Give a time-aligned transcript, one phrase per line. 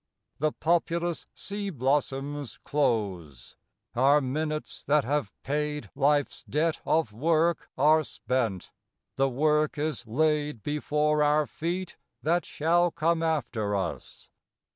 [0.39, 3.55] The populous Sea blossoms close,
[3.95, 8.71] our minutes that have paid Life's debt of work are spent;
[9.15, 14.27] the work is laid Before our feet that shall come after us.